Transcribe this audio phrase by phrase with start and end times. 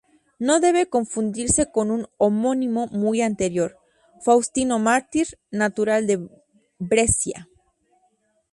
[0.39, 3.77] No debe confundirse con un homónimo muy anterior,
[4.23, 6.27] Faustino mártir, natural de
[6.79, 7.47] Brescia.